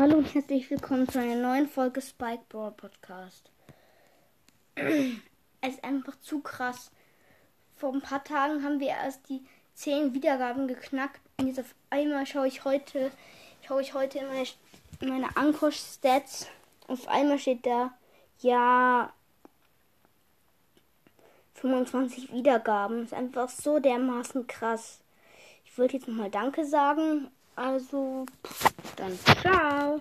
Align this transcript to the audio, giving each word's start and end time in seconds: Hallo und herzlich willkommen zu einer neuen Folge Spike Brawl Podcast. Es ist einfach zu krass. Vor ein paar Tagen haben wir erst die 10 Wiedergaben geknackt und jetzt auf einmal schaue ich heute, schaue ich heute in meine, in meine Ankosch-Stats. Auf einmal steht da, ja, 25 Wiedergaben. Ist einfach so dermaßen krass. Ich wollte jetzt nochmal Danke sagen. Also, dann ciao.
Hallo 0.00 0.16
und 0.16 0.34
herzlich 0.34 0.70
willkommen 0.70 1.06
zu 1.06 1.20
einer 1.20 1.34
neuen 1.34 1.68
Folge 1.68 2.00
Spike 2.00 2.44
Brawl 2.48 2.70
Podcast. 2.70 3.50
Es 5.60 5.74
ist 5.74 5.84
einfach 5.84 6.18
zu 6.22 6.40
krass. 6.40 6.90
Vor 7.76 7.92
ein 7.92 8.00
paar 8.00 8.24
Tagen 8.24 8.64
haben 8.64 8.80
wir 8.80 8.88
erst 8.88 9.28
die 9.28 9.42
10 9.74 10.14
Wiedergaben 10.14 10.68
geknackt 10.68 11.20
und 11.36 11.48
jetzt 11.48 11.60
auf 11.60 11.74
einmal 11.90 12.24
schaue 12.24 12.48
ich 12.48 12.64
heute, 12.64 13.10
schaue 13.60 13.82
ich 13.82 13.92
heute 13.92 14.20
in 14.20 14.28
meine, 14.28 14.46
in 15.00 15.08
meine 15.10 15.36
Ankosch-Stats. 15.36 16.46
Auf 16.88 17.06
einmal 17.06 17.38
steht 17.38 17.66
da, 17.66 17.92
ja, 18.38 19.12
25 21.56 22.32
Wiedergaben. 22.32 23.04
Ist 23.04 23.12
einfach 23.12 23.50
so 23.50 23.78
dermaßen 23.80 24.46
krass. 24.46 25.02
Ich 25.66 25.76
wollte 25.76 25.98
jetzt 25.98 26.08
nochmal 26.08 26.30
Danke 26.30 26.64
sagen. 26.64 27.30
Also, 27.60 28.24
dann 28.96 29.18
ciao. 29.42 30.00